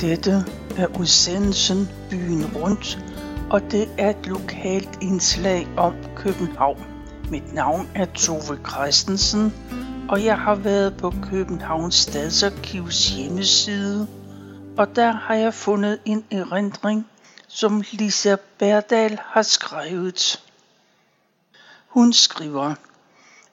[0.00, 0.44] Dette
[0.76, 2.98] er udsendelsen Byen Rundt,
[3.50, 6.84] og det er et lokalt indslag om København.
[7.30, 9.52] Mit navn er Tove Christensen,
[10.08, 14.08] og jeg har været på Københavns Stadsarkivs hjemmeside,
[14.76, 17.06] og der har jeg fundet en erindring,
[17.48, 20.44] som Lisa Berdal har skrevet.
[21.88, 22.74] Hun skriver,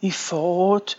[0.01, 0.95] i foråret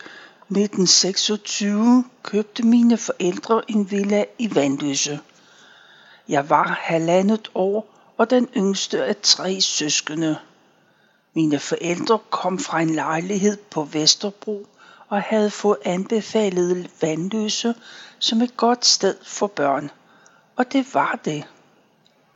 [0.49, 5.19] 1926 købte mine forældre en villa i Vandløse.
[6.29, 10.37] Jeg var halvandet år og den yngste af tre søskende.
[11.33, 14.67] Mine forældre kom fra en lejlighed på Vesterbro
[15.09, 17.75] og havde fået anbefalet Vandløse
[18.19, 19.91] som et godt sted for børn.
[20.55, 21.47] Og det var det.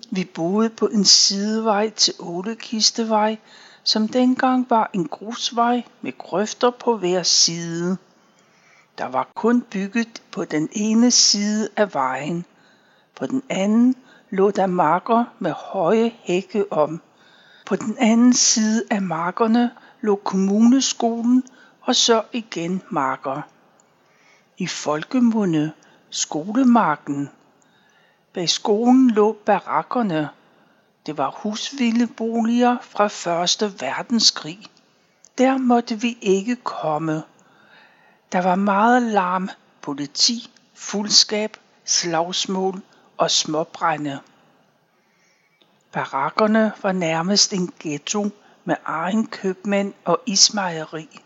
[0.09, 3.37] Vi boede på en sidevej til Ålekistevej,
[3.83, 7.97] som dengang var en grusvej med grøfter på hver side.
[8.97, 12.45] Der var kun bygget på den ene side af vejen.
[13.15, 13.95] På den anden
[14.29, 17.01] lå der marker med høje hække om.
[17.65, 21.43] På den anden side af markerne lå kommuneskolen
[21.81, 23.41] og så igen marker.
[24.57, 25.71] I folkemunde
[26.09, 27.29] skolemarken.
[28.33, 30.29] Bag skolen lå barakkerne.
[31.05, 34.59] Det var husvildeboliger fra første verdenskrig.
[35.37, 37.23] Der måtte vi ikke komme.
[38.31, 39.49] Der var meget larm,
[39.81, 42.81] politi, fuldskab, slagsmål
[43.21, 44.19] og småbrænde.
[45.91, 48.29] Barakkerne var nærmest en ghetto
[48.65, 51.19] med egen købmænd og ismejeri.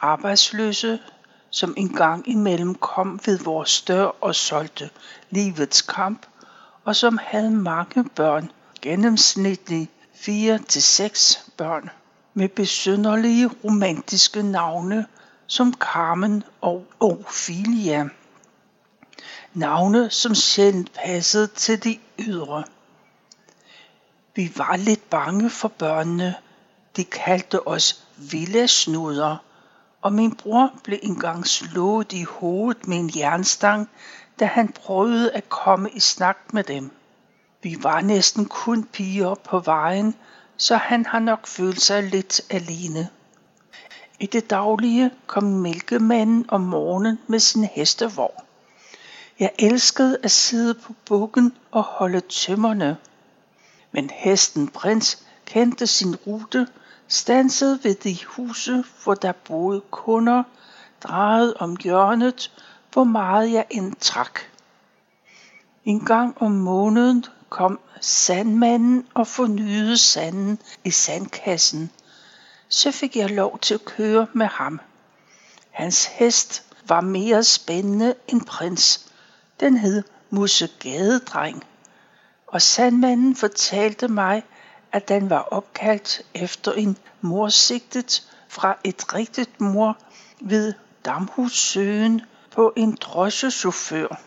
[0.00, 0.98] Arbejdsløse,
[1.50, 4.90] som en gang imellem kom ved vores dør og solgte
[5.30, 6.26] livets kamp,
[6.84, 8.50] og som havde mange børn,
[8.82, 11.90] gennemsnitligt 4 til seks børn,
[12.34, 15.06] med besynderlige romantiske navne
[15.46, 18.08] som Carmen og Ophelia.
[19.54, 22.64] Navne, som sjældent passede til de ydre.
[24.34, 26.34] Vi var lidt bange for børnene.
[26.96, 29.36] De kaldte os villasnuder,
[30.02, 33.88] og min bror blev engang slået i hovedet med en jernstang,
[34.40, 36.90] da han prøvede at komme i snak med dem.
[37.62, 40.14] Vi var næsten kun piger på vejen,
[40.56, 43.08] så han har nok følt sig lidt alene.
[44.20, 48.47] I det daglige kom mælkemanden om morgenen med sin hestevogn.
[49.40, 52.96] Jeg elskede at sidde på bukken og holde tømmerne.
[53.92, 56.66] Men hesten prins kendte sin rute,
[57.08, 60.42] stansede ved de huse, hvor der boede kunder,
[61.02, 62.52] drejede om hjørnet,
[62.92, 64.40] hvor meget jeg end trak.
[65.84, 71.90] En gang om måneden kom sandmanden og fornyede sanden i sandkassen.
[72.68, 74.80] Så fik jeg lov til at køre med ham.
[75.70, 79.07] Hans hest var mere spændende end prins.
[79.60, 81.64] Den hed Musegadedreng,
[82.46, 84.42] Og sandmanden fortalte mig,
[84.92, 89.98] at den var opkaldt efter en morsigtet fra et rigtigt mor
[90.40, 90.74] ved
[91.04, 94.20] Damhussøen på en drosjechauffør.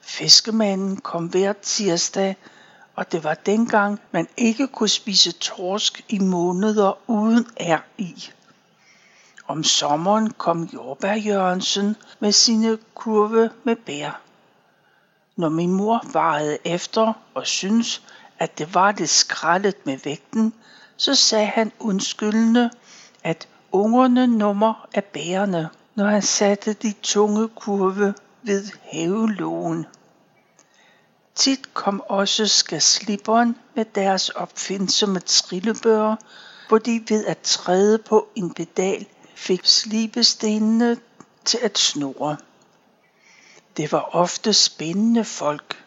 [0.00, 2.36] Fiskemanden kom hver tirsdag,
[2.94, 8.30] og det var dengang, man ikke kunne spise torsk i måneder uden er i.
[9.48, 14.20] Om sommeren kom Jordbær Jørgensen med sine kurve med bær.
[15.36, 18.02] Når min mor varede efter og syntes,
[18.38, 20.54] at det var det skraldet med vægten,
[20.96, 22.70] så sagde han undskyldende,
[23.24, 29.86] at ungerne nummer af bærene, når han satte de tunge kurve ved havelågen.
[31.34, 36.16] Tit kom også skaslipperen med deres opfindsomme trillebøger,
[36.68, 39.06] hvor de ved at træde på en pedal
[39.38, 40.96] fik slibestenene
[41.44, 42.36] til at snurre.
[43.76, 45.84] Det var ofte spændende folk,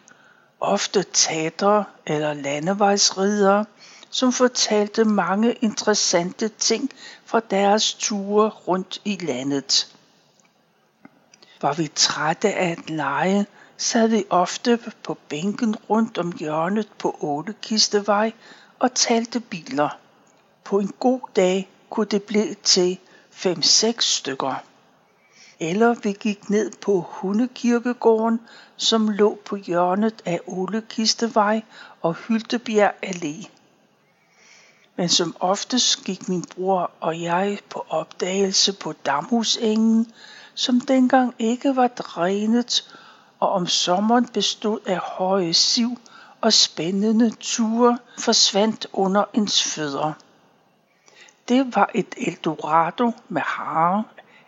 [0.60, 3.64] ofte teatre eller landevejsridere,
[4.10, 6.90] som fortalte mange interessante ting
[7.24, 9.96] fra deres ture rundt i landet.
[11.62, 13.46] Var vi trætte af at lege,
[13.76, 18.32] sad vi ofte på bænken rundt om hjørnet på Ålekistevej
[18.78, 19.98] og talte biler.
[20.64, 22.98] På en god dag kunne det blive til
[23.32, 24.54] 5-6 stykker.
[25.60, 28.40] Eller vi gik ned på Hundekirkegården,
[28.76, 31.62] som lå på hjørnet af Ole Kistevej
[32.02, 33.48] og Hyltebjerg Allé.
[34.96, 40.12] Men som oftest gik min bror og jeg på opdagelse på Damhusengen,
[40.54, 42.94] som dengang ikke var drænet
[43.40, 45.98] og om sommeren bestod af høje siv
[46.40, 50.12] og spændende ture forsvandt under ens fødder.
[51.48, 54.04] Det var et Eldorado med hare,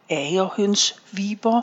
[0.08, 1.62] agerhøns, viber,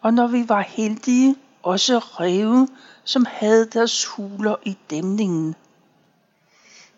[0.00, 2.68] og når vi var heldige, også ræve,
[3.04, 5.54] som havde deres huler i dæmningen.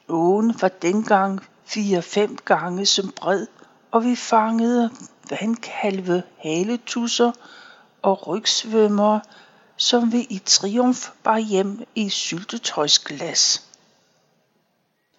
[0.09, 3.47] Åen var dengang fire-fem gange som bred,
[3.91, 4.91] og vi fangede
[5.31, 7.33] vandkalve, haletusser
[8.03, 9.21] og rygsvømmer,
[9.77, 13.72] som vi i triumf bar hjem i syltetøjsglas.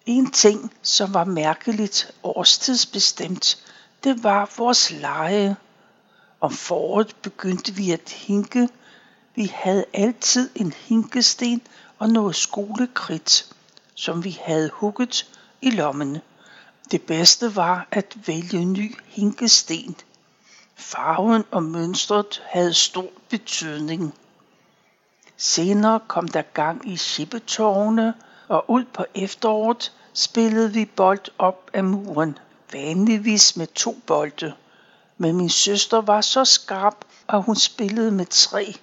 [0.06, 3.64] En ting, som var mærkeligt årstidsbestemt,
[4.04, 5.56] det var vores leje.
[6.40, 8.68] Om foråret begyndte vi at hinke.
[9.34, 11.62] Vi havde altid en hinkesten
[11.98, 13.54] og noget skolekridt,
[13.94, 15.26] som vi havde hugget
[15.62, 16.18] i lommen.
[16.90, 19.96] Det bedste var at vælge ny hinkesten.
[20.74, 24.14] Farven og mønstret havde stor betydning.
[25.36, 28.14] Senere kom der gang i chippetårne,
[28.48, 32.38] og ud på efteråret spillede vi bold op af muren,
[32.72, 34.54] vanligvis med to bolde.
[35.18, 38.74] Men min søster var så skarp, at hun spillede med tre.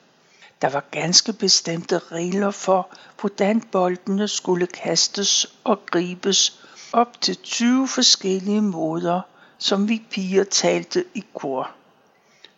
[0.62, 2.90] Der var ganske bestemte regler for,
[3.22, 6.62] hvordan boldene skulle kastes og gribes
[6.94, 9.22] op til 20 forskellige måder,
[9.58, 11.72] som vi piger talte i kor.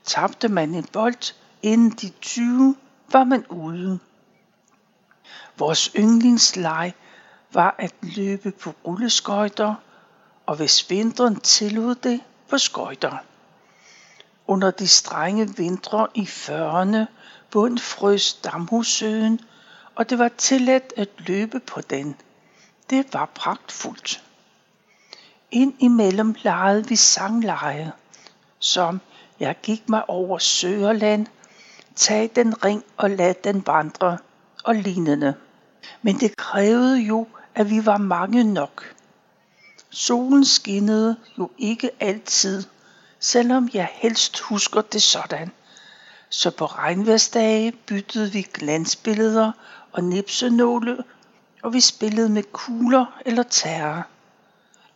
[0.03, 2.75] Tabte man en bold inden de 20,
[3.11, 3.99] var man ude.
[5.57, 6.93] Vores yndlingsleg
[7.53, 9.75] var at løbe på rulleskøjter,
[10.45, 13.17] og hvis vinteren tillod det, på skøjter.
[14.47, 17.05] Under de strenge vintre i 40'erne
[17.51, 19.39] bund frøs Damhussøen,
[19.95, 22.15] og det var tilladt at løbe på den.
[22.89, 24.23] Det var pragtfuldt.
[25.51, 27.91] Ind imellem legede vi sangleje,
[28.59, 29.01] som
[29.39, 31.27] jeg gik mig over Søerland,
[31.95, 34.17] tag den ring og lad den vandre
[34.63, 35.33] og lignende.
[36.01, 38.95] Men det krævede jo, at vi var mange nok.
[39.89, 42.63] Solen skinnede jo ikke altid,
[43.19, 45.51] selvom jeg helst husker det sådan.
[46.29, 49.51] Så på regnværsdage byttede vi glansbilleder
[49.91, 50.97] og nipsenåle,
[51.63, 54.01] og vi spillede med kugler eller tærer.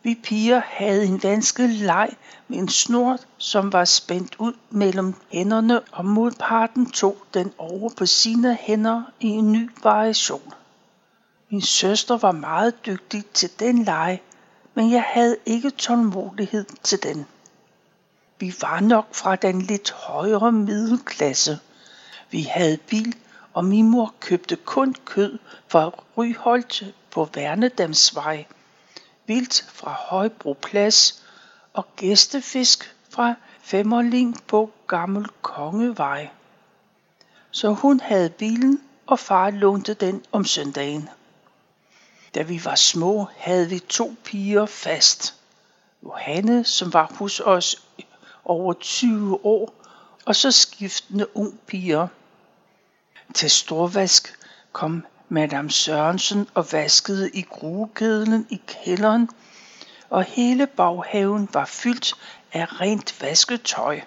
[0.08, 2.16] Vi piger havde en vanskelig leg
[2.48, 8.06] med en snor, som var spændt ud mellem hænderne, og modparten tog den over på
[8.06, 10.52] sine hænder i en ny variation.
[11.50, 14.20] Min søster var meget dygtig til den leg,
[14.74, 17.26] men jeg havde ikke tålmodighed til den.
[18.38, 21.58] Vi var nok fra den lidt højere middelklasse.
[22.30, 23.14] Vi havde bil,
[23.54, 25.38] og min mor købte kun kød
[25.68, 28.44] fra Ryholt på Værnedamsvej,
[29.28, 31.24] vildt fra Højbro Plads
[31.72, 36.28] og gæstefisk fra Femmerling på Gammel Kongevej.
[37.50, 41.08] Så hun havde bilen, og far lånte den om søndagen.
[42.34, 45.34] Da vi var små, havde vi to piger fast.
[46.02, 47.76] Johanne, som var hos os
[48.44, 49.74] over 20 år,
[50.24, 52.08] og så skiftende ung piger.
[53.34, 54.38] Til storvask
[54.72, 59.28] kom Madame Sørensen og vaskede i gruekedlen i kælderen,
[60.10, 62.14] og hele baghaven var fyldt
[62.52, 64.00] af rent vasketøj.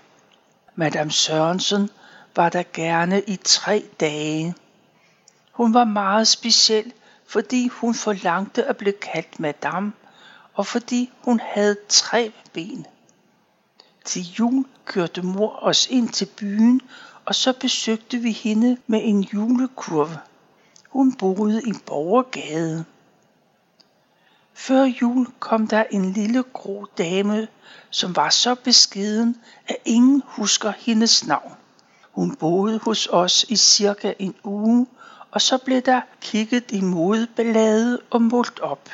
[0.75, 1.89] Madame Sørensen
[2.35, 4.55] var der gerne i tre dage.
[5.51, 6.93] Hun var meget speciel,
[7.27, 9.91] fordi hun forlangte at blive kaldt madame,
[10.53, 12.85] og fordi hun havde tre ben.
[14.05, 16.81] Til jul kørte mor os ind til byen,
[17.25, 20.17] og så besøgte vi hende med en julekurve.
[20.91, 22.85] Hun boede i Borgergade.
[24.53, 27.47] Før jul kom der en lille grå dame,
[27.89, 31.53] som var så beskeden, at ingen husker hendes navn.
[32.11, 34.87] Hun boede hos os i cirka en uge,
[35.31, 38.89] og så blev der kigget i modeballade og målt op.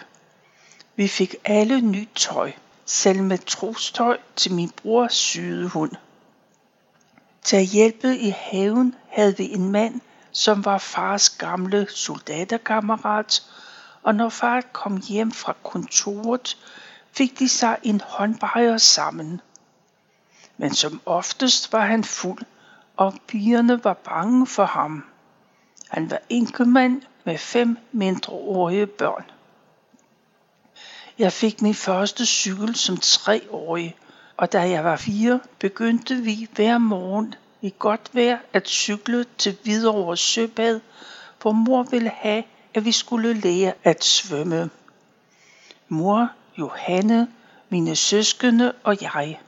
[0.96, 2.52] Vi fik alle nyt tøj.
[2.86, 5.92] Selv med trostøj til min brors syede hund.
[7.44, 10.02] Til at hjælpe i haven havde vi en mand,
[10.38, 13.44] som var fars gamle soldaterkammerat,
[14.04, 16.58] og når far kom hjem fra kontoret,
[17.12, 19.42] fik de sig en håndbejer sammen.
[20.58, 22.44] Men som oftest var han fuld,
[22.98, 25.04] og pigerne var bange for ham.
[25.90, 29.24] Han var enkemand med fem mindreårige børn.
[31.20, 33.98] Jeg fik min første cykel som treårig,
[34.38, 39.58] og da jeg var fire, begyndte vi hver morgen i godt vejr at cykle til
[39.64, 40.80] Hvidovre Søbad,
[41.42, 44.70] hvor mor ville have, at vi skulle lære at svømme.
[45.88, 47.28] Mor, Johanne,
[47.70, 49.40] mine søskende og jeg.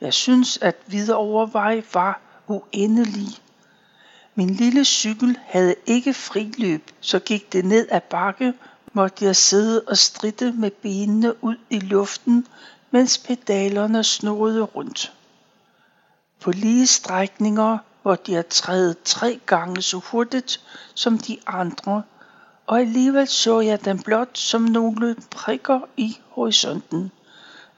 [0.00, 3.28] Jeg synes, at Hvidovrevej var uendelig.
[4.34, 8.54] Min lille cykel havde ikke friløb, så gik det ned ad bakke,
[8.92, 12.46] måtte jeg sidde og stritte med benene ud i luften,
[12.90, 15.12] mens pedalerne snurrede rundt.
[16.42, 20.60] På lige strækninger hvor de har trædet tre gange så hurtigt
[20.94, 22.02] som de andre,
[22.66, 27.12] og alligevel så jeg den blot som nogle prikker i horisonten.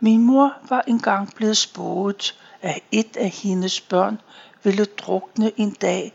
[0.01, 4.21] Min mor var engang blevet spået, at et af hendes børn
[4.63, 6.13] ville drukne en dag,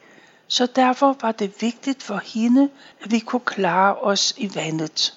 [0.48, 2.70] så derfor var det vigtigt for hende,
[3.02, 5.14] at vi kunne klare os i vandet.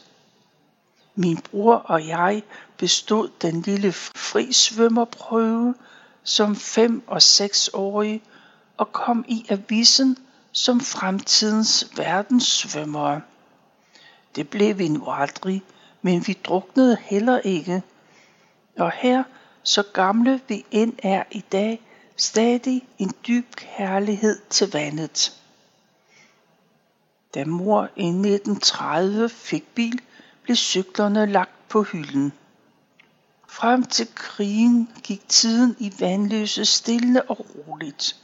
[1.14, 2.42] Min bror og jeg
[2.76, 5.74] bestod den lille frisvømmerprøve
[6.24, 8.22] som fem- og seksårige
[8.76, 10.16] og kom i avisen
[10.52, 13.20] som fremtidens verdenssvømmere.
[14.36, 15.62] Det blev vi nu aldrig,
[16.02, 17.82] men vi druknede heller ikke.
[18.78, 19.24] Og her,
[19.62, 21.80] så gamle vi end er i dag,
[22.16, 25.40] stadig en dyb kærlighed til vandet.
[27.34, 30.00] Da mor i 1930 fik bil,
[30.42, 32.32] blev cyklerne lagt på hylden.
[33.52, 38.16] Frem til krigen gik tiden i vandløse stille og roligt.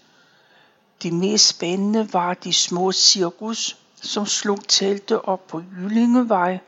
[1.03, 6.59] De mest spændende var de små cirkus, som slog telte op på Jyllingevej,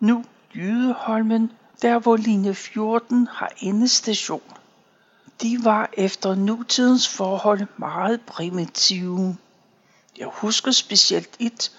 [0.00, 0.24] nu
[0.54, 1.52] Jydeholmen,
[1.82, 4.42] der hvor linje 14 har endestation.
[5.42, 9.36] De var efter nutidens forhold meget primitive.
[10.18, 11.72] Jeg husker specielt et,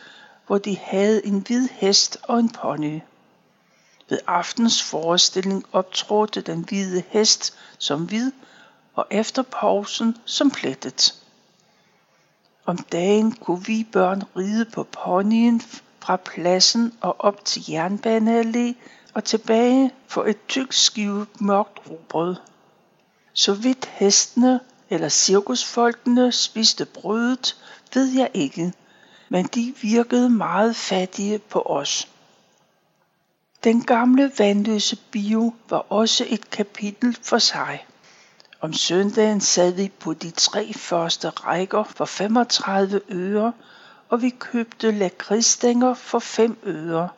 [0.47, 3.01] hvor de havde en hvid hest og en pony.
[4.11, 8.31] Ved aftens forestilling optrådte den hvide hest som hvid,
[8.93, 11.15] og efter pausen som plettet.
[12.65, 15.61] Om dagen kunne vi børn ride på ponyen
[15.99, 18.73] fra pladsen og op til Jernbaneallé
[19.13, 22.35] og tilbage for et tykt skive mørkt rugbrød.
[23.33, 27.55] Så vidt hestene eller cirkusfolkene spiste brødet,
[27.93, 28.73] ved jeg ikke,
[29.29, 32.07] men de virkede meget fattige på os.
[33.63, 37.85] Den gamle vandløse bio var også et kapitel for sig.
[38.61, 43.53] Om søndagen sad vi på de tre første rækker for 35 øre,
[44.09, 47.09] og vi købte lakridsstænger for 5 øre.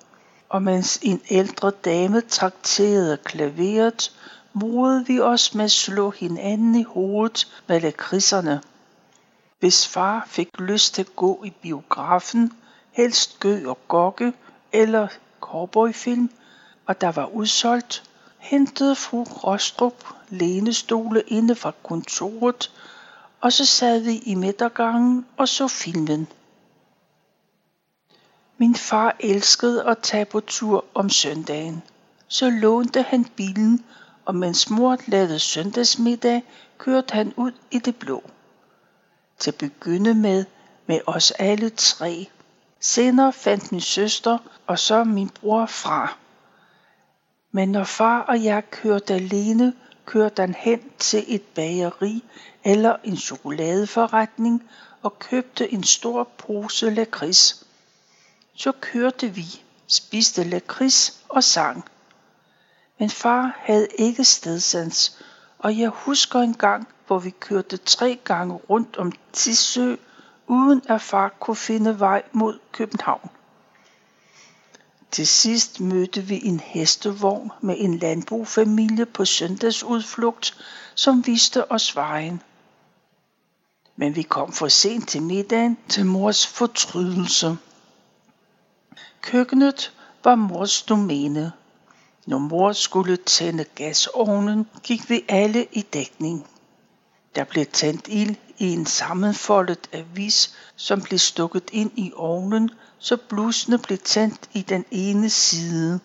[0.49, 4.11] Og mens en ældre dame trakterede klaveret,
[4.53, 8.61] morede vi os med at slå hinanden i hovedet med lakridserne.
[9.59, 12.51] Hvis far fik lyst til at gå i biografen,
[12.91, 14.33] helst gø og gokke
[14.71, 15.07] eller
[15.43, 16.29] cowboyfilm,
[16.85, 18.03] og der var udsolgt,
[18.37, 22.71] hentede fru Rostrup lænestole inde fra kontoret,
[23.41, 26.27] og så sad vi i midtergangen og så filmen.
[28.57, 31.83] Min far elskede at tage på tur om søndagen.
[32.27, 33.85] Så lånte han bilen,
[34.25, 36.43] og mens mor lavede søndagsmiddag,
[36.77, 38.23] kørte han ud i det blå.
[39.39, 40.45] Til at begynde med
[40.85, 42.27] med os alle tre.
[42.85, 44.37] Senere fandt min søster
[44.67, 46.17] og så min bror fra.
[47.51, 49.73] Men når far og jeg kørte alene,
[50.05, 52.23] kørte han hen til et bageri
[52.63, 54.69] eller en chokoladeforretning
[55.01, 57.65] og købte en stor pose lakrids.
[58.55, 59.45] Så kørte vi,
[59.87, 61.85] spiste lakrids og sang.
[62.99, 65.23] Men far havde ikke stedsans,
[65.59, 69.95] og jeg husker en gang, hvor vi kørte tre gange rundt om Tissø,
[70.47, 73.29] uden at far kunne finde vej mod København.
[75.11, 80.57] Til sidst mødte vi en hestevogn med en landbrugfamilie på søndagsudflugt,
[80.95, 82.41] som viste os vejen.
[83.95, 87.57] Men vi kom for sent til middagen til mors fortrydelse.
[89.21, 91.51] Køkkenet var mors domæne.
[92.25, 96.47] Når mor skulle tænde gasovnen, gik vi alle i dækning.
[97.35, 102.69] Der blev tændt ild i en sammenfoldet avis, som blev stukket ind i ovnen,
[102.99, 105.99] så blusene blev tændt i den ene side.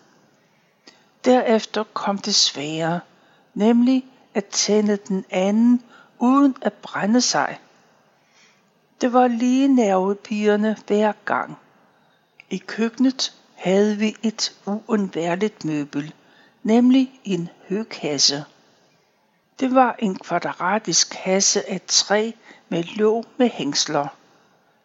[1.25, 2.99] Derefter kom det svære,
[3.53, 5.81] nemlig at tænde den anden
[6.19, 7.59] uden at brænde sig.
[9.01, 11.57] Det var lige nervepigerne hver gang.
[12.49, 16.13] I køkkenet havde vi et uundværligt møbel,
[16.63, 18.45] nemlig en høkasse.
[19.59, 22.31] Det var en kvadratisk kasse af træ
[22.69, 24.07] med låg med hængsler.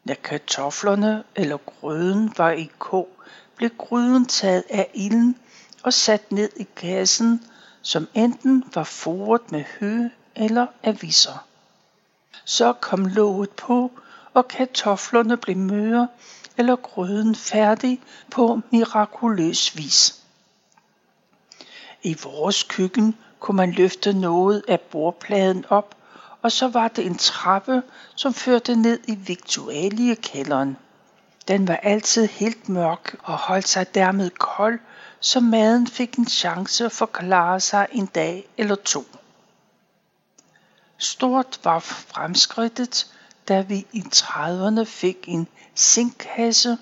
[0.04, 3.08] Når kartoflerne eller grøden var i kog,
[3.56, 5.36] blev gryden taget af ilden
[5.82, 7.44] og sat ned i kassen,
[7.82, 11.46] som enten var foret med hø eller aviser.
[12.44, 13.92] Så kom låget på,
[14.34, 16.08] og kartoflerne blev møre
[16.56, 18.00] eller grøden færdig
[18.30, 20.22] på mirakuløs vis.
[22.02, 25.94] I vores køkken kunne man løfte noget af bordpladen op,
[26.42, 27.82] og så var det en trappe,
[28.14, 30.76] som førte ned i viktualiekælderen.
[31.48, 34.78] Den var altid helt mørk og holdt sig dermed kold,
[35.20, 39.04] så maden fik en chance for at klare sig en dag eller to.
[40.98, 43.06] Stort var fremskridtet,
[43.48, 46.78] da vi i 30'erne fik en zinkkasse,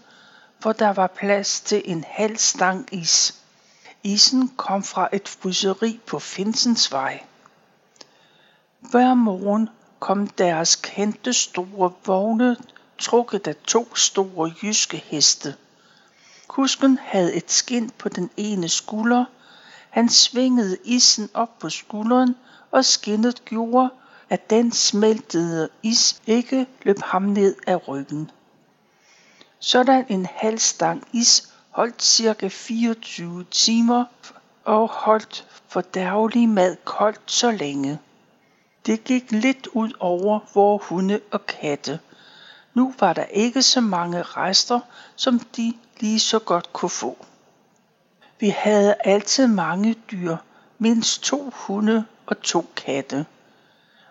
[0.58, 3.41] hvor der var plads til en halv stang is.
[4.04, 7.22] Isen kom fra et fryseri på Finsensvej.
[8.80, 9.68] Hver morgen
[10.00, 12.56] kom deres kendte store vogne,
[12.98, 15.54] trukket af to store jyske heste.
[16.48, 19.24] Kusken havde et skind på den ene skulder.
[19.90, 22.36] Han svingede isen op på skulderen,
[22.70, 23.90] og skinnet gjorde,
[24.30, 28.30] at den smeltede is ikke løb ham ned af ryggen.
[29.58, 34.04] Sådan en halv stang is holdt cirka 24 timer
[34.64, 35.46] og holdt
[35.94, 37.98] daglig mad koldt så længe.
[38.86, 42.00] Det gik lidt ud over vores hunde og katte.
[42.74, 44.80] Nu var der ikke så mange rester,
[45.16, 47.26] som de lige så godt kunne få.
[48.40, 50.36] Vi havde altid mange dyr,
[50.78, 53.26] mindst to hunde og to katte.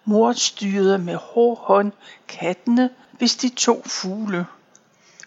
[0.05, 1.91] Mor styrede med hård hånd
[2.27, 4.45] kattene, hvis de tog fugle.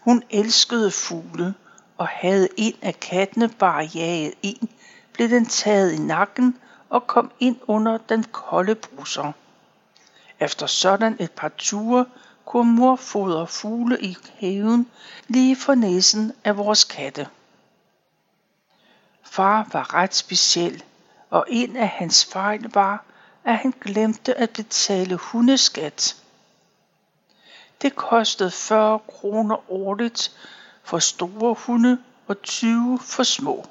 [0.01, 1.55] Hun elskede fugle,
[1.99, 4.69] og havde en af kattene bare jaget en,
[5.13, 6.59] blev den taget i nakken
[6.91, 9.33] og kom ind under den kolde bruser.
[10.41, 12.07] Efter sådan et par ture
[12.45, 14.91] kunne mor fodre fugle i haven
[15.29, 17.29] lige for næsen af vores katte.
[19.23, 20.85] Far var ret speciel,
[21.31, 23.05] og en af hans fejl var,
[23.45, 26.17] at han glemte at betale hundeskat.
[27.83, 30.33] Det kostede 40 kroner årligt
[30.85, 33.67] for store hunde og 20 for små.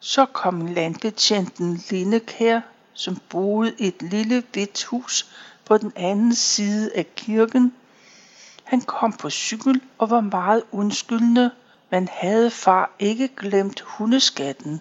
[0.00, 2.60] Så kom landbetjenten Lindekær,
[2.92, 5.30] som boede i et lille hvidt hus
[5.64, 7.74] på den anden side af kirken.
[8.64, 11.50] Han kom på cykel og var meget undskyldende,
[11.90, 14.80] men havde far ikke glemt hundeskatten.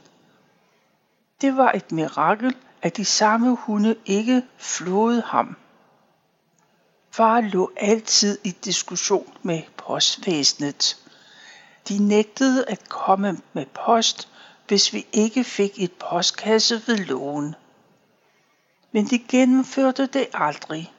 [1.41, 5.55] Det var et mirakel, at de samme hunde ikke flåede ham.
[7.15, 10.97] Far lå altid i diskussion med postvæsenet.
[11.89, 14.27] De nægtede at komme med post,
[14.67, 17.55] hvis vi ikke fik et postkasse ved lågen.
[18.91, 20.93] Men de gennemførte det aldrig.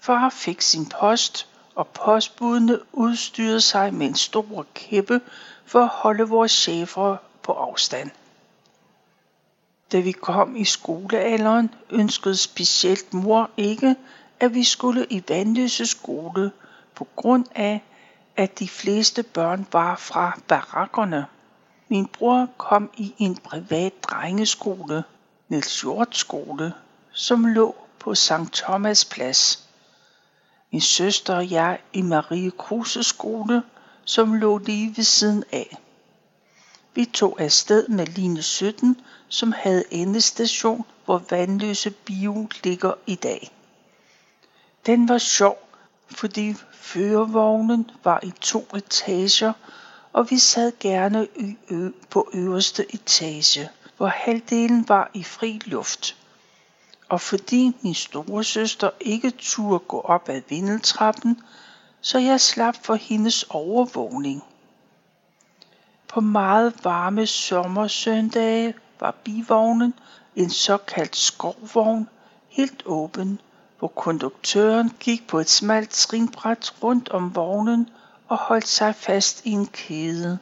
[0.00, 5.20] Far fik sin post, og postbudene udstyrede sig med en stor kæppe
[5.66, 8.10] for at holde vores chefer på afstand.
[9.92, 13.96] Da vi kom i skolealderen, ønskede specielt mor ikke,
[14.42, 16.52] at vi skulle i Vandløse skole,
[16.94, 17.82] på grund af,
[18.36, 21.26] at de fleste børn var fra barakkerne.
[21.88, 25.04] Min bror kom i en privat drengeskole,
[25.48, 26.72] Niels Hjort skole,
[27.12, 28.52] som lå på St.
[28.52, 29.68] Thomas Plads.
[30.72, 33.62] Min søster og jeg i Marie Kruse skole,
[34.04, 35.76] som lå lige ved siden af.
[36.94, 43.52] Vi tog afsted med line 17, som havde endestation, hvor Vandløse Bio ligger i dag.
[44.86, 45.58] Den var sjov,
[46.10, 49.52] fordi førervognen var i to etager,
[50.12, 51.28] og vi sad gerne
[52.10, 56.16] på øverste etage, hvor halvdelen var i fri luft.
[57.08, 61.42] Og fordi min store søster ikke turde gå op ad vindeltrappen,
[62.00, 64.42] så jeg slap for hendes overvågning.
[66.08, 69.94] På meget varme sommersøndage var bivognen,
[70.36, 72.08] en såkaldt skovvogn,
[72.48, 73.40] helt åben,
[73.82, 77.90] hvor konduktøren gik på et smalt trinbræt rundt om vognen
[78.28, 80.38] og holdt sig fast i en kæde.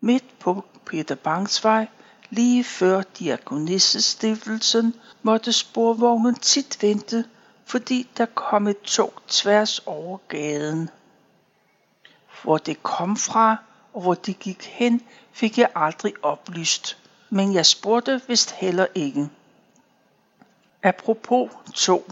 [0.00, 1.86] Midt på Peter Bangsvej,
[2.30, 7.24] lige før diakonissestiftelsen, måtte sporvognen tit vente,
[7.64, 10.90] fordi der kom et tog tværs over gaden.
[12.42, 13.56] Hvor det kom fra,
[13.92, 15.02] og hvor det gik hen,
[15.32, 16.98] fik jeg aldrig oplyst,
[17.30, 19.30] men jeg spurgte vist heller ikke.
[20.82, 22.04] Apropos tog.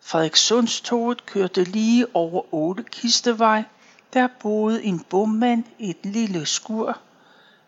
[0.00, 3.62] Frederikssundstoget kørte lige over Åle Kistevej.
[4.12, 6.98] Der boede en bommand i et lille skur.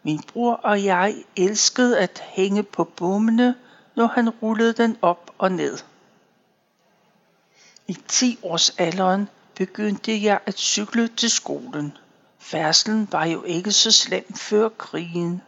[0.03, 3.55] Min bror og jeg elskede at hænge på bommene,
[3.97, 5.79] når han rullede den op og ned.
[7.87, 11.97] I 10 års alderen begyndte jeg at cykle til skolen.
[12.38, 15.42] Færdslen var jo ikke så slem før krigen.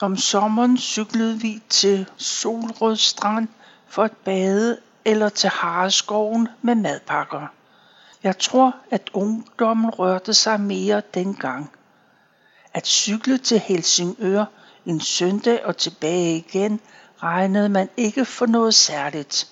[0.00, 3.48] Om sommeren cyklede vi til Solrød Strand
[3.88, 7.46] for at bade eller til Hareskoven med madpakker.
[8.22, 11.70] Jeg tror, at ungdommen rørte sig mere dengang.
[12.74, 14.44] At cykle til Helsingør
[14.86, 16.80] en søndag og tilbage igen
[17.22, 19.48] regnede man ikke for noget særligt.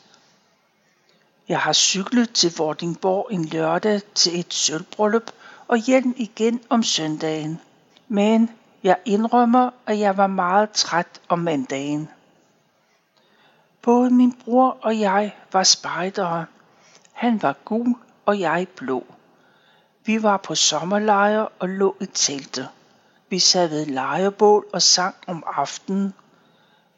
[1.48, 5.30] Jeg har cyklet til Vordingborg en lørdag til et sølvbryllup
[5.68, 7.60] og hjem igen om søndagen.
[8.08, 8.50] Men
[8.84, 12.08] jeg indrømmer, at jeg var meget træt om mandagen.
[13.82, 16.46] Både min bror og jeg var spejdere.
[17.12, 17.94] Han var gul,
[18.26, 19.06] og jeg blå.
[20.04, 22.68] Vi var på sommerlejr og lå i teltet.
[23.28, 26.14] Vi sad ved lejrebål og sang om aftenen.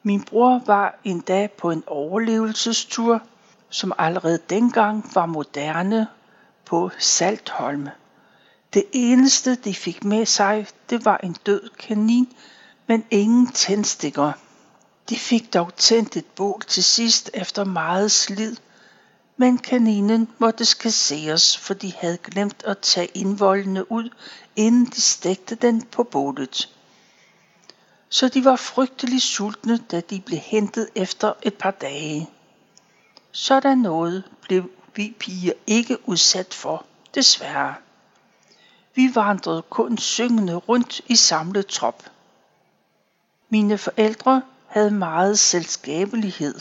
[0.02, 3.20] Min bror var en dag på en overlevelsestur,
[3.68, 6.06] som allerede dengang var moderne,
[6.64, 7.92] på Saltholme.
[8.76, 12.32] Det eneste, de fik med sig, det var en død kanin,
[12.86, 14.32] men ingen tændstikker.
[15.08, 18.56] De fik dog tændt et bål til sidst efter meget slid,
[19.36, 24.10] men kaninen måtte skasseres, for de havde glemt at tage indvoldene ud,
[24.56, 26.68] inden de stegte den på bålet.
[28.08, 32.30] Så de var frygtelig sultne, da de blev hentet efter et par dage.
[33.32, 37.74] Sådan noget blev vi piger ikke udsat for, desværre.
[38.96, 42.02] Vi vandrede kun syngende rundt i samlet trop.
[43.48, 46.60] Mine forældre havde meget selskabelighed.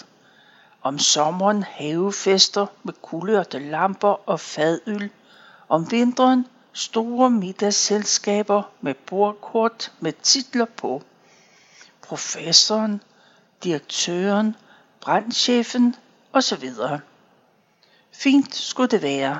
[0.82, 5.10] Om sommeren havefester med kulørte lamper og fadøl.
[5.70, 11.04] Om vinteren store middagsselskaber med bordkort med titler på.
[12.02, 13.02] Professoren,
[13.64, 14.56] direktøren,
[15.02, 15.96] brandchefen
[16.34, 16.70] osv.
[18.12, 19.40] Fint skulle det være.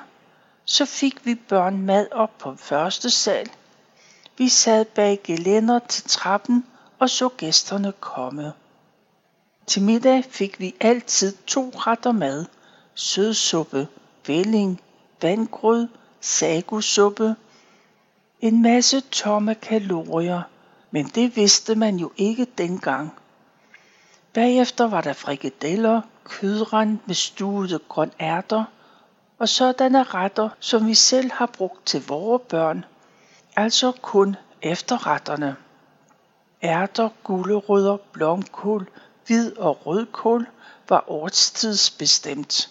[0.66, 3.50] Så fik vi børn mad op på første sal.
[4.38, 6.66] Vi sad bag gelænder til trappen
[7.00, 8.54] og så gæsterne komme.
[9.68, 12.46] Til middag fik vi altid to retter mad.
[12.96, 13.88] Sødsuppe,
[14.28, 14.82] velling,
[15.22, 15.88] vandgrød,
[16.22, 17.36] sagusuppe.
[18.42, 20.42] En masse tomme kalorier,
[20.92, 23.14] men det vidste man jo ikke dengang.
[24.34, 28.64] Bagefter var der frikadeller, kødrand med stuede grøn ærter
[29.40, 32.86] og sådanne retter, som vi selv har brugt til vores børn,
[33.56, 35.56] altså kun efterretterne.
[36.64, 38.90] Ærter, gulerødder, blomkål,
[39.28, 40.48] hvid og rødkål
[40.90, 42.70] var årstidsbestemt.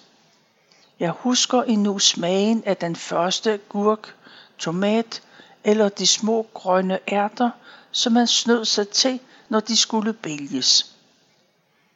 [1.00, 4.14] Jeg husker endnu smagen af den første gurk,
[4.58, 5.22] tomat
[5.64, 7.50] eller de små grønne ærter,
[7.90, 10.93] som man snød sig til, når de skulle bælges.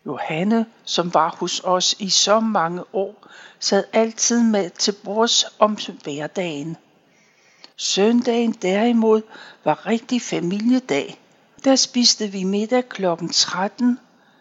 [0.09, 5.79] Johanne, som var hos os i så mange år, sad altid med til bords om
[6.03, 6.77] hverdagen.
[7.77, 9.23] Søndagen derimod
[9.65, 11.21] var rigtig familiedag.
[11.65, 13.05] Der spiste vi middag kl.
[13.33, 13.99] 13,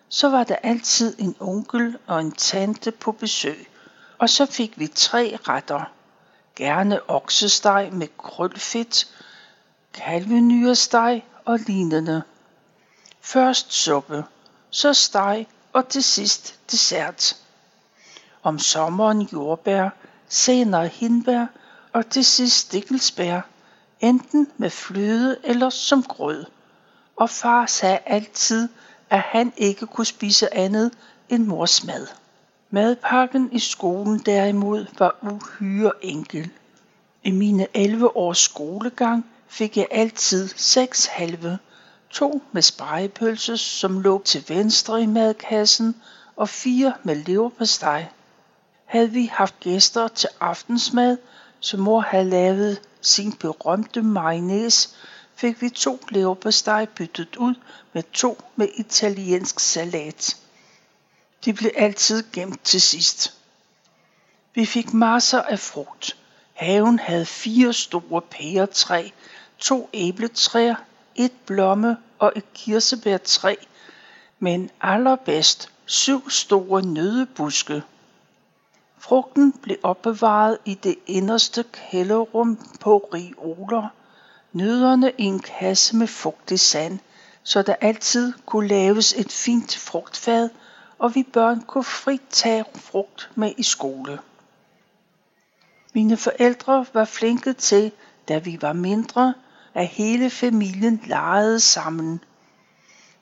[0.10, 3.70] så var der altid en onkel og en tante på besøg,
[4.18, 5.92] og så fik vi tre retter.
[6.56, 9.08] Gerne oksesteg med krølfedt,
[9.94, 12.24] kalvenyresteg og lignende.
[13.22, 14.24] Først suppe,
[14.70, 17.38] så steg og til sidst dessert.
[18.44, 19.90] Om sommeren jordbær,
[20.30, 21.46] senere hindbær
[21.94, 23.42] og til sidst stikkelsbær,
[24.00, 26.46] enten med fløde eller som grød.
[27.16, 28.70] Og far sagde altid,
[29.10, 30.92] at han ikke kunne spise andet
[31.30, 32.08] end mors mad.
[32.70, 36.50] Madpakken i skolen derimod var uhyre enkel.
[37.24, 41.60] I mine 11 års skolegang fik jeg altid seks halve,
[42.10, 45.96] to med spejepølse, som lå til venstre i madkassen,
[46.36, 48.06] og fire med leverpostej.
[48.86, 51.18] Havde vi haft gæster til aftensmad,
[51.60, 54.90] som mor havde lavet sin berømte mayonnaise,
[55.36, 57.56] fik vi to leverpostej byttet ud
[57.94, 60.38] med to med italiensk salat.
[61.46, 63.34] De blev altid gemt til sidst.
[64.56, 66.18] Vi fik masser af frugt.
[66.54, 69.10] Haven havde fire store pæretræ,
[69.60, 70.76] to æbletræer,
[71.18, 73.56] et blomme og et kirsebærtræ,
[74.40, 77.84] men allerbedst syv store nødebuske.
[79.00, 83.88] Frugten blev opbevaret i det inderste kælderrum på rioler,
[84.54, 87.00] nødderne i en kasse med fugtig sand,
[87.44, 90.50] så der altid kunne laves et fint frugtfad,
[91.00, 94.20] og vi børn kunne frit tage frugt med i skole.
[95.94, 97.92] Mine forældre var flinke til,
[98.28, 99.34] da vi var mindre,
[99.78, 102.24] at hele familien legede sammen.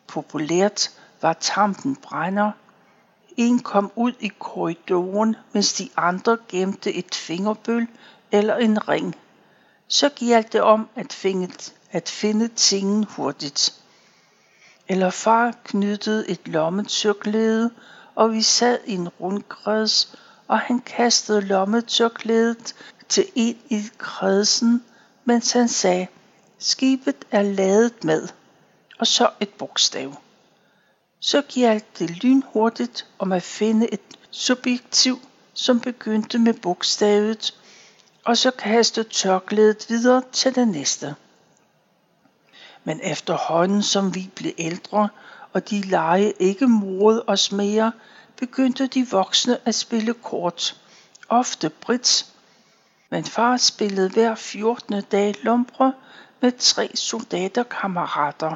[0.07, 0.91] Populært
[1.21, 2.51] var tampen brænder.
[3.37, 7.87] En kom ud i korridoren, mens de andre gemte et fingerbøl
[8.31, 9.15] eller en ring.
[9.87, 11.51] Så gjaldt det om at finde,
[11.91, 13.73] at finde tingen hurtigt.
[14.87, 17.71] Eller far knyttede et lommetørklæde,
[18.15, 22.75] og vi sad i en rundkreds, og han kastede lommetørklædet
[23.09, 24.83] til en i kredsen,
[25.25, 26.07] mens han sagde,
[26.65, 28.27] skibet er ladet med,
[28.99, 30.15] og så et bogstav.
[31.19, 34.01] Så gjaldt det lynhurtigt om at finde et
[34.31, 35.19] subjektiv,
[35.53, 37.53] som begyndte med bogstavet,
[38.23, 41.15] og så kaste tørklædet videre til det næste.
[42.83, 45.09] Men efterhånden som vi blev ældre,
[45.53, 47.91] og de lege ikke morede os mere,
[48.37, 50.81] begyndte de voksne at spille kort,
[51.29, 52.33] ofte brits,
[53.09, 55.03] men far spillede hver 14.
[55.11, 55.93] dag lumbre
[56.41, 58.55] med tre soldaterkammerater.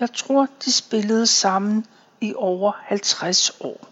[0.00, 1.86] Jeg tror, de spillede sammen
[2.20, 3.88] i over 50 år.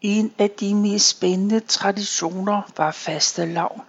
[0.00, 3.80] En af de mest spændende traditioner var faste lav.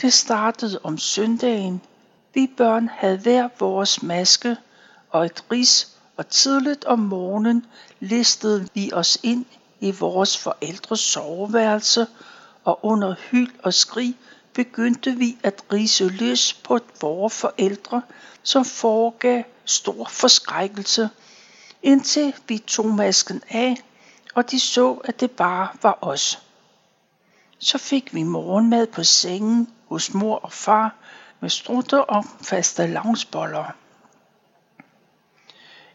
[0.00, 1.82] Det startede om søndagen.
[2.34, 4.56] Vi børn havde hver vores maske
[5.10, 7.66] og et ris, og tidligt om morgenen
[8.00, 9.46] listede vi os ind
[9.80, 12.06] i vores forældres soveværelse,
[12.64, 14.16] og under hyld og skrig
[14.56, 18.02] begyndte vi at rise løs på vores forældre,
[18.42, 21.08] som foregav stor forskrækkelse,
[21.82, 23.76] indtil vi tog masken af,
[24.34, 26.42] og de så, at det bare var os.
[27.58, 30.94] Så fik vi morgenmad på sengen hos mor og far
[31.40, 33.76] med strutter og faste lavnsboller.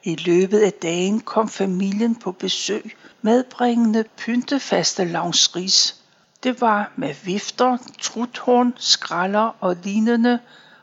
[0.04, 6.00] I løbet af dagen kom familien på besøg medbringende pyntefaste lavnsris.
[6.43, 10.39] Det var med vifter, truthorn, skralder og lignende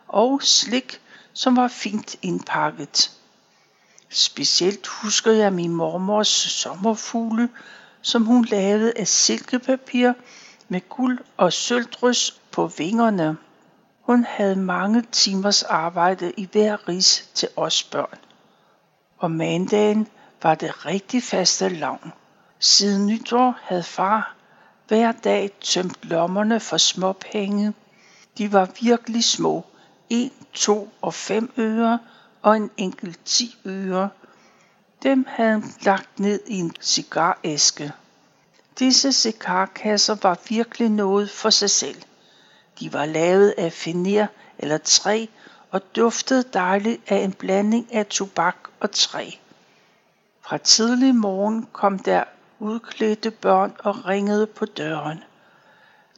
[0.09, 1.01] og slik,
[1.33, 3.11] som var fint indpakket.
[4.09, 7.49] Specielt husker jeg min mormors sommerfugle,
[8.03, 10.13] som hun lavede af silkepapir
[10.69, 13.37] med guld og sølvdrys på vingerne.
[14.03, 18.19] Hun havde mange timers arbejde i hver ris til os børn.
[19.19, 20.09] Og mandagen
[20.43, 22.13] var det rigtig faste lavn.
[22.59, 24.38] Siden nytår havde far
[24.89, 27.75] hver dag tømt lommerne for småpenge.
[28.39, 29.65] De var virkelig små.
[30.11, 31.99] 1, 2 og 5 øre
[32.43, 34.09] og en enkelt 10 øre.
[35.03, 37.93] Dem havde han lagt ned i en cigaræske.
[38.79, 42.03] Disse cigarkasser var virkelig noget for sig selv.
[42.81, 44.27] De var lavet af finer
[44.59, 45.27] eller træ
[45.71, 49.31] og duftede dejligt af en blanding af tobak og træ.
[50.41, 52.25] Fra tidlig morgen kom der
[52.59, 55.25] udklædte børn og ringede på døren.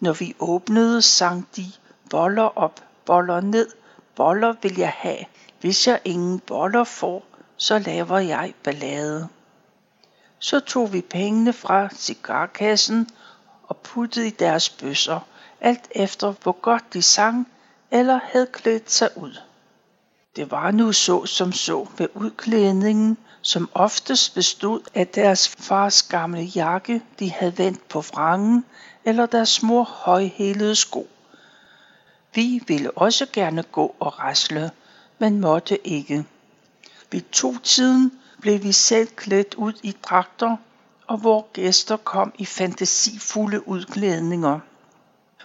[0.00, 1.64] Når vi åbnede, sang de
[2.10, 3.68] boller op, boller ned,
[4.14, 5.24] boller vil jeg have.
[5.60, 7.24] Hvis jeg ingen boller får,
[7.56, 9.28] så laver jeg ballade.
[10.38, 13.08] Så tog vi pengene fra cigarkassen
[13.62, 15.20] og puttede i deres bøsser,
[15.60, 17.48] alt efter hvor godt de sang
[17.90, 19.38] eller havde klædt sig ud.
[20.36, 26.42] Det var nu så som så med udklædningen, som oftest bestod af deres fars gamle
[26.42, 28.64] jakke, de havde vendt på vrangen,
[29.04, 31.08] eller deres mor højhælede sko.
[32.34, 34.70] Vi ville også gerne gå og rasle,
[35.18, 36.24] men måtte ikke.
[37.12, 40.56] Ved to tiden blev vi selv klædt ud i dragter,
[41.06, 44.60] og vores gæster kom i fantasifulde udklædninger.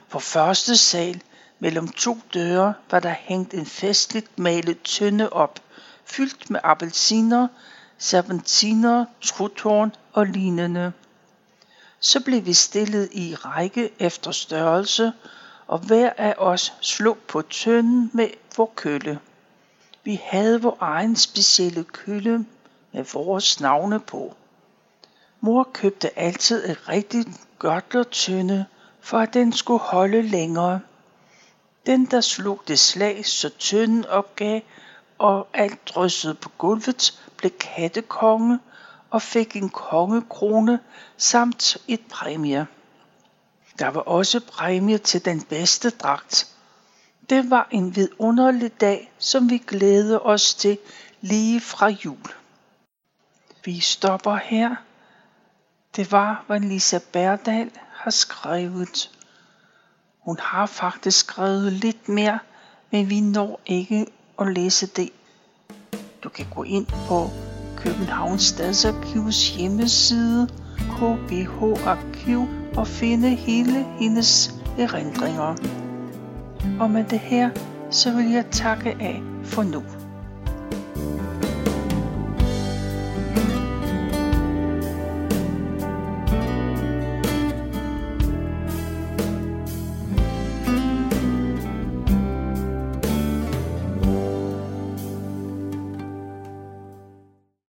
[0.09, 1.21] På første sal
[1.59, 5.59] mellem to døre var der hængt en festligt malet tønde op,
[6.05, 7.47] fyldt med appelsiner,
[7.97, 10.93] serpentiner, truthorn og lignende.
[11.99, 15.11] Så blev vi stillet i række efter størrelse,
[15.67, 19.19] og hver af os slog på tønden med vor kølle.
[20.03, 22.45] Vi havde vor egen specielle kølle
[22.91, 24.35] med vores navne på.
[25.41, 27.29] Mor købte altid et rigtigt
[27.59, 28.65] gørtlertønde,
[29.01, 30.79] for at den skulle holde længere.
[31.85, 34.61] Den, der slog det slag, så tønden opgav,
[35.17, 38.59] og alt dryssede på gulvet, blev kattekonge
[39.09, 40.79] og fik en kongekrone
[41.17, 42.67] samt et præmie.
[43.79, 46.55] Der var også præmie til den bedste dragt.
[47.29, 50.77] Det var en vidunderlig dag, som vi glædede os til
[51.21, 52.33] lige fra jul.
[53.65, 54.75] Vi stopper her.
[55.95, 59.11] Det var, hvad Lisa Berdal har skrevet.
[60.19, 62.39] Hun har faktisk skrevet lidt mere,
[62.91, 64.05] men vi når ikke
[64.39, 65.11] at læse det.
[66.25, 67.29] Du kan gå ind på
[67.77, 75.55] Københavns Stadsarkivs hjemmeside, KBH Arkiv, og finde hele hendes erindringer.
[76.79, 77.49] Og med det her,
[77.89, 79.83] så vil jeg takke af for nu.